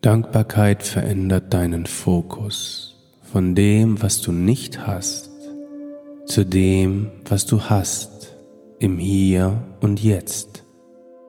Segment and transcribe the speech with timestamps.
[0.00, 5.28] Dankbarkeit verändert deinen Fokus von dem, was du nicht hast,
[6.24, 8.36] zu dem, was du hast,
[8.78, 10.62] im Hier und Jetzt.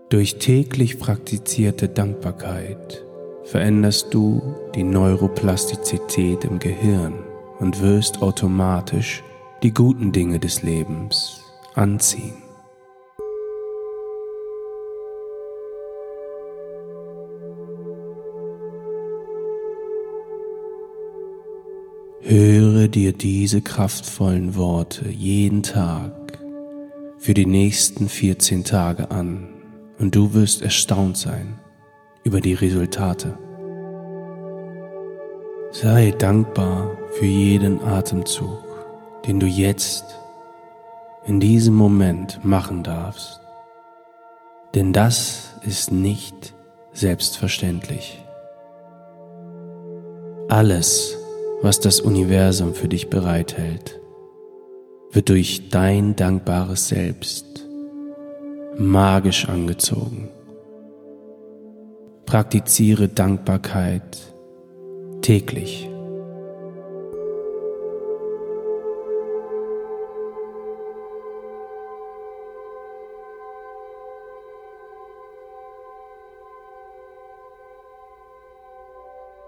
[0.10, 3.04] Durch täglich praktizierte Dankbarkeit
[3.44, 7.16] veränderst du die Neuroplastizität im Gehirn
[7.58, 9.24] und wirst automatisch
[9.64, 11.42] die guten Dinge des Lebens
[11.74, 12.49] anziehen.
[22.30, 26.38] Höre dir diese kraftvollen Worte jeden Tag
[27.18, 29.50] für die nächsten 14 Tage an
[29.98, 31.60] und du wirst erstaunt sein
[32.24, 33.36] über die Resultate.
[35.72, 38.64] Sei dankbar für jeden Atemzug,
[39.26, 40.06] den du jetzt
[41.26, 43.42] in diesem Moment machen darfst,
[44.76, 46.54] denn das ist nicht
[46.94, 48.24] selbstverständlich.
[50.48, 51.18] Alles,
[51.62, 54.00] was das Universum für dich bereithält,
[55.12, 57.68] wird durch dein dankbares Selbst
[58.78, 60.30] magisch angezogen.
[62.26, 64.18] Praktiziere Dankbarkeit
[65.22, 65.90] täglich.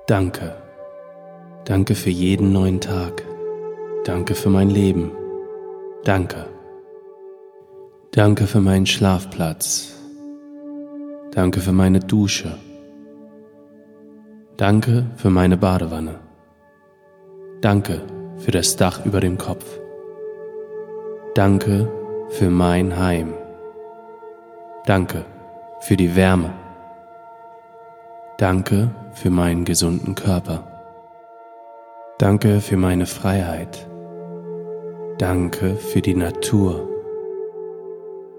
[0.08, 0.61] Danke.
[1.66, 3.24] Danke für jeden neuen Tag.
[4.04, 5.12] Danke für mein Leben.
[6.04, 6.48] Danke.
[8.12, 9.94] Danke für meinen Schlafplatz.
[11.32, 12.58] Danke für meine Dusche.
[14.58, 16.20] Danke für meine Badewanne.
[17.62, 18.02] Danke
[18.38, 19.66] für das Dach über dem Kopf.
[21.36, 21.88] Danke
[22.30, 23.34] für mein Heim.
[24.86, 25.26] Danke
[25.82, 26.52] für die Wärme.
[28.38, 30.71] Danke für meinen gesunden Körper.
[32.22, 33.90] Danke für meine Freiheit.
[35.18, 36.88] Danke für die Natur.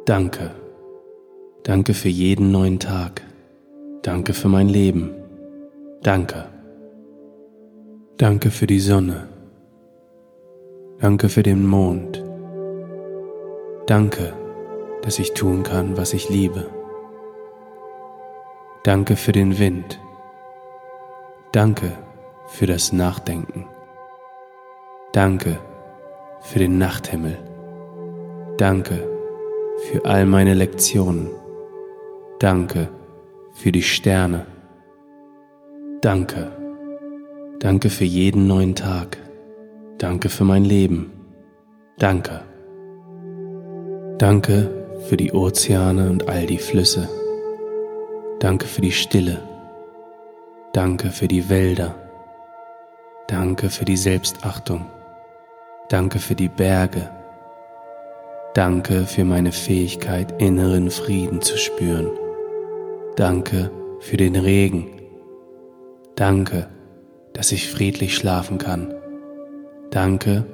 [0.06, 0.53] Danke.
[1.65, 3.23] Danke für jeden neuen Tag.
[4.03, 5.11] Danke für mein Leben.
[6.01, 6.45] Danke.
[8.19, 9.27] Danke für die Sonne.
[11.01, 12.23] Danke für den Mond.
[13.89, 14.33] Danke,
[15.03, 16.69] dass ich tun kann, was ich liebe.
[18.85, 19.99] Danke für den Wind.
[21.51, 21.99] Danke
[22.47, 23.67] für das Nachdenken.
[25.12, 25.59] Danke
[26.41, 27.39] für den Nachthimmel.
[28.56, 29.06] Danke
[29.84, 31.28] für all meine Lektionen.
[32.39, 32.89] Danke
[33.53, 34.47] für die Sterne.
[36.00, 36.50] Danke.
[37.61, 39.19] Danke für jeden neuen Tag.
[39.99, 41.12] Danke für mein Leben.
[41.99, 42.41] Danke.
[44.19, 44.71] Danke
[45.09, 47.09] für die Ozeane und all die Flüsse.
[48.41, 49.43] Danke für die Stille.
[50.73, 51.94] Danke für die Wälder.
[53.29, 54.87] Danke für die Selbstachtung.
[55.88, 57.10] Danke für die Berge.
[58.54, 62.10] Danke für meine Fähigkeit, inneren Frieden zu spüren.
[63.16, 63.70] Danke
[64.00, 64.87] für den Regen.
[66.16, 66.69] Danke,
[67.32, 68.93] dass ich friedlich schlafen kann.
[69.91, 70.44] Danke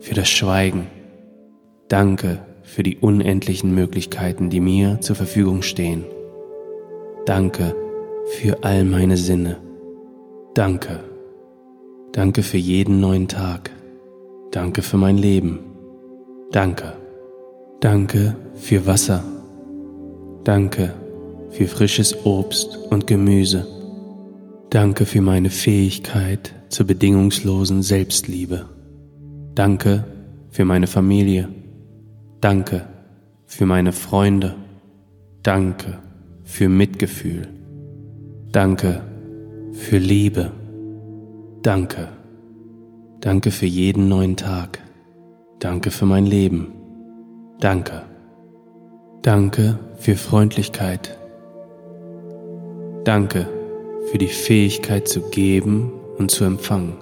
[0.00, 0.86] für das Schweigen.
[1.88, 6.04] Danke für die unendlichen Möglichkeiten, die mir zur Verfügung stehen.
[7.26, 7.74] Danke
[8.26, 9.58] für all meine Sinne.
[10.54, 11.00] Danke.
[12.12, 13.70] Danke für jeden neuen Tag.
[14.54, 15.58] Danke für mein Leben.
[16.52, 16.92] Danke.
[17.80, 19.24] Danke für Wasser.
[20.44, 20.94] Danke
[21.50, 23.66] für frisches Obst und Gemüse.
[24.70, 28.66] Danke für meine Fähigkeit zur bedingungslosen Selbstliebe.
[29.56, 30.04] Danke
[30.50, 31.48] für meine Familie.
[32.40, 32.86] Danke
[33.46, 34.54] für meine Freunde.
[35.42, 35.98] Danke
[36.44, 37.48] für Mitgefühl.
[38.52, 39.00] Danke
[39.72, 40.52] für Liebe.
[41.64, 42.13] Danke.
[43.24, 44.80] Danke für jeden neuen Tag.
[45.58, 46.74] Danke für mein Leben.
[47.58, 48.02] Danke.
[49.22, 51.18] Danke für Freundlichkeit.
[53.04, 53.48] Danke
[54.10, 56.98] für die Fähigkeit zu geben und zu empfangen.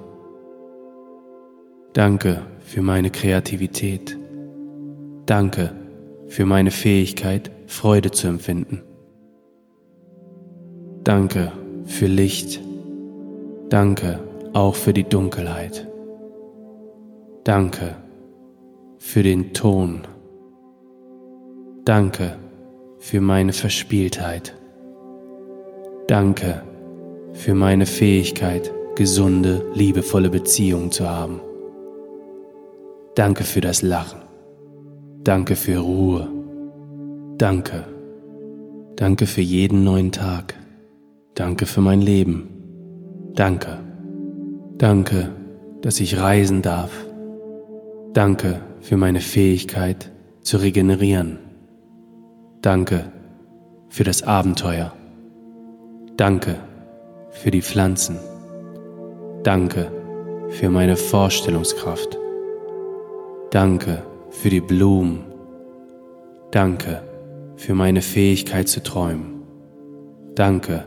[1.93, 4.17] Danke für meine Kreativität.
[5.27, 5.73] Danke
[6.29, 8.83] für meine Fähigkeit, Freude zu empfinden.
[11.03, 11.51] Danke
[11.85, 12.61] für Licht.
[13.71, 14.21] Danke
[14.53, 15.89] auch für die Dunkelheit.
[17.45, 17.97] Danke
[18.99, 20.03] für den Ton.
[21.85, 22.37] Danke
[23.01, 24.55] für meine Verspieltheit.
[26.07, 26.63] Danke
[27.33, 31.41] für meine Fähigkeit, gesunde, liebevolle Beziehungen zu haben.
[33.17, 34.21] Danke für das Lachen.
[35.25, 36.29] Danke für Ruhe.
[37.39, 37.85] Danke.
[38.95, 40.55] Danke für jeden neuen Tag.
[41.35, 42.49] Danke für mein Leben.
[43.35, 43.79] Danke.
[44.79, 45.31] Danke,
[45.81, 46.93] dass ich reisen darf.
[48.13, 50.11] Danke für meine Fähigkeit
[50.43, 51.39] zu regenerieren.
[52.61, 53.11] Danke
[53.89, 54.93] für das Abenteuer.
[56.17, 56.57] Danke
[57.31, 58.19] für die Pflanzen.
[59.43, 59.91] Danke
[60.51, 62.19] für meine Vorstellungskraft.
[63.51, 65.25] Danke für die Blumen.
[66.51, 67.03] Danke
[67.57, 69.43] für meine Fähigkeit zu träumen.
[70.35, 70.85] Danke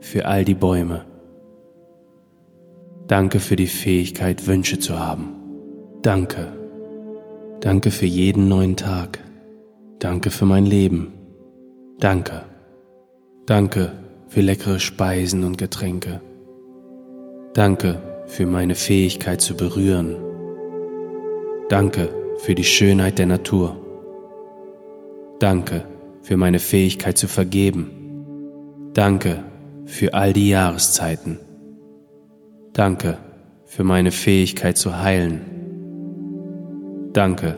[0.00, 1.04] für all die Bäume.
[3.06, 5.41] Danke für die Fähigkeit, Wünsche zu haben.
[6.02, 6.48] Danke.
[7.60, 9.20] Danke für jeden neuen Tag.
[10.00, 11.12] Danke für mein Leben.
[12.00, 12.42] Danke.
[13.46, 13.92] Danke
[14.26, 16.20] für leckere Speisen und Getränke.
[17.54, 20.16] Danke für meine Fähigkeit zu berühren.
[21.68, 22.08] Danke
[22.38, 23.76] für die Schönheit der Natur.
[25.38, 25.84] Danke
[26.22, 27.90] für meine Fähigkeit zu vergeben.
[28.92, 29.44] Danke
[29.84, 31.38] für all die Jahreszeiten.
[32.72, 33.18] Danke
[33.66, 35.51] für meine Fähigkeit zu heilen.
[37.12, 37.56] Danke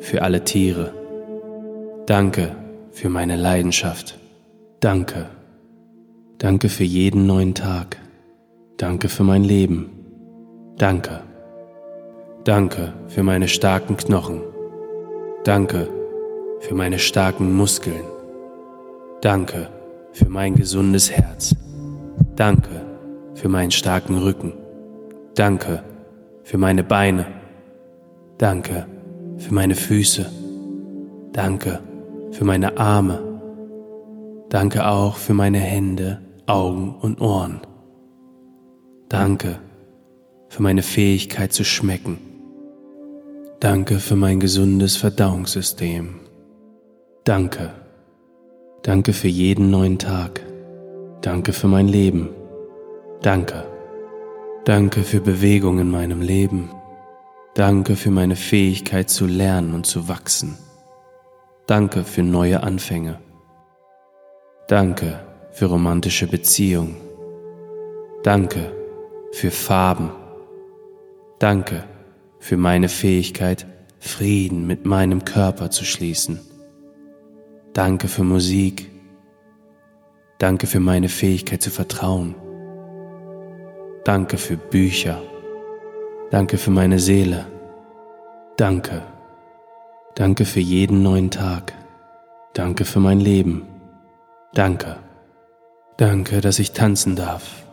[0.00, 0.92] für alle Tiere.
[2.06, 2.54] Danke
[2.90, 4.18] für meine Leidenschaft.
[4.80, 5.26] Danke.
[6.36, 7.96] Danke für jeden neuen Tag.
[8.76, 9.90] Danke für mein Leben.
[10.76, 11.20] Danke.
[12.44, 14.42] Danke für meine starken Knochen.
[15.44, 15.88] Danke
[16.60, 18.04] für meine starken Muskeln.
[19.22, 19.68] Danke
[20.12, 21.56] für mein gesundes Herz.
[22.36, 22.82] Danke
[23.34, 24.52] für meinen starken Rücken.
[25.34, 25.82] Danke
[26.42, 27.26] für meine Beine.
[28.38, 28.86] Danke
[29.38, 30.30] für meine Füße.
[31.32, 31.80] Danke
[32.32, 33.20] für meine Arme.
[34.48, 37.60] Danke auch für meine Hände, Augen und Ohren.
[39.08, 39.58] Danke
[40.48, 42.18] für meine Fähigkeit zu schmecken.
[43.60, 46.20] Danke für mein gesundes Verdauungssystem.
[47.24, 47.70] Danke.
[48.82, 50.42] Danke für jeden neuen Tag.
[51.22, 52.28] Danke für mein Leben.
[53.22, 53.64] Danke.
[54.64, 56.68] Danke für Bewegung in meinem Leben.
[57.54, 60.58] Danke für meine Fähigkeit zu lernen und zu wachsen.
[61.66, 63.20] Danke für neue Anfänge.
[64.66, 65.20] Danke
[65.52, 66.96] für romantische Beziehungen.
[68.24, 68.72] Danke
[69.32, 70.10] für Farben.
[71.38, 71.84] Danke
[72.40, 73.66] für meine Fähigkeit,
[74.00, 76.40] Frieden mit meinem Körper zu schließen.
[77.72, 78.90] Danke für Musik.
[80.38, 82.34] Danke für meine Fähigkeit zu vertrauen.
[84.04, 85.22] Danke für Bücher.
[86.30, 87.46] Danke für meine Seele.
[88.56, 89.02] Danke.
[90.14, 91.72] Danke für jeden neuen Tag.
[92.54, 93.62] Danke für mein Leben.
[94.54, 94.96] Danke.
[95.96, 97.64] Danke, dass ich tanzen darf.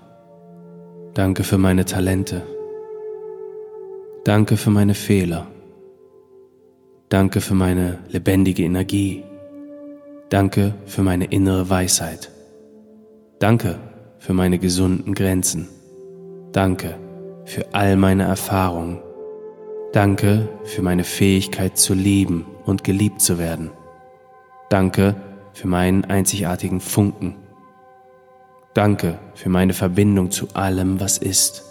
[1.14, 2.44] Danke für meine Talente.
[4.24, 5.48] Danke für meine Fehler.
[7.10, 9.24] Danke für meine lebendige Energie.
[10.30, 12.32] Danke für meine innere Weisheit.
[13.40, 13.80] Danke
[14.20, 15.68] für meine gesunden Grenzen.
[16.54, 16.96] Danke
[17.46, 19.00] für all meine Erfahrungen.
[19.94, 23.72] Danke für meine Fähigkeit zu lieben und geliebt zu werden.
[24.70, 25.16] Danke
[25.54, 27.36] für meinen einzigartigen Funken.
[28.74, 31.64] Danke für meine Verbindung zu allem, was ist.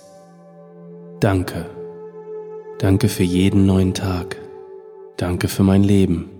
[1.20, 1.66] Danke.
[2.78, 4.36] Danke für jeden neuen Tag.
[5.16, 6.30] Danke für mein Leben.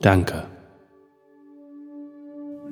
[0.00, 0.44] Danke.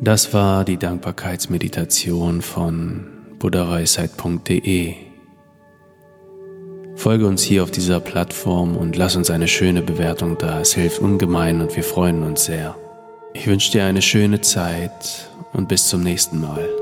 [0.00, 3.06] Das war die Dankbarkeitsmeditation von
[3.38, 5.11] buddhareisheit.de.
[6.94, 10.60] Folge uns hier auf dieser Plattform und lass uns eine schöne Bewertung da.
[10.60, 12.76] Es hilft ungemein und wir freuen uns sehr.
[13.34, 16.81] Ich wünsche dir eine schöne Zeit und bis zum nächsten Mal.